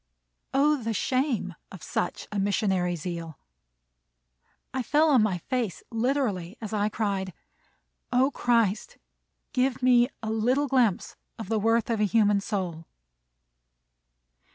O, 0.51 0.77
the 0.81 0.95
shame 0.95 1.53
of 1.71 1.83
such 1.83 2.27
missionary 2.35 2.95
zeal! 2.95 3.37
I 4.73 4.81
fell 4.81 5.09
on 5.11 5.21
my 5.21 5.37
face 5.37 5.83
literally, 5.91 6.57
as 6.59 6.73
I 6.73 6.89
cried, 6.89 7.33
"O 8.11 8.31
Christ, 8.31 8.97
give 9.53 9.83
me 9.83 10.09
a 10.23 10.31
little 10.31 10.67
glimpse 10.67 11.17
of 11.37 11.49
the 11.49 11.59
worth 11.59 11.91
of 11.91 11.99
a 11.99 12.05
human 12.05 12.41
soul!" 12.41 12.87